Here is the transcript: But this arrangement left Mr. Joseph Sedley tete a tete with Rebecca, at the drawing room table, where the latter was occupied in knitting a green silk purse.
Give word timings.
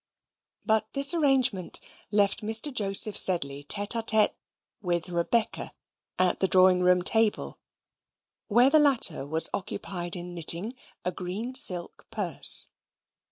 But 0.65 0.91
this 0.93 1.13
arrangement 1.13 1.79
left 2.09 2.41
Mr. 2.41 2.73
Joseph 2.73 3.15
Sedley 3.15 3.61
tete 3.63 3.93
a 3.93 4.01
tete 4.01 4.33
with 4.81 5.09
Rebecca, 5.09 5.73
at 6.17 6.39
the 6.39 6.47
drawing 6.47 6.79
room 6.81 7.03
table, 7.03 7.59
where 8.47 8.71
the 8.71 8.79
latter 8.79 9.27
was 9.27 9.47
occupied 9.53 10.15
in 10.15 10.33
knitting 10.33 10.73
a 11.05 11.11
green 11.11 11.53
silk 11.53 12.07
purse. 12.09 12.69